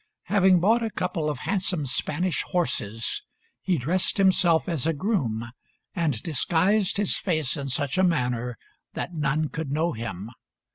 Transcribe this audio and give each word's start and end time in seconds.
Having 0.33 0.59
bought 0.61 0.81
a 0.81 0.89
couple 0.89 1.29
of 1.29 1.37
handsome 1.41 1.85
Spanish 1.85 2.41
horses, 2.41 3.21
he 3.61 3.77
dressed 3.77 4.17
himself 4.17 4.67
as 4.67 4.87
a 4.87 4.93
groom, 4.93 5.51
and 5.93 6.23
disguised 6.23 6.97
his 6.97 7.17
face 7.17 7.55
in 7.55 7.69
such 7.69 7.99
a 7.99 8.03
manner 8.03 8.57
that 8.95 9.13
none 9.13 9.47
could 9.49 9.69
know 9.71 9.91
him. 9.91 10.31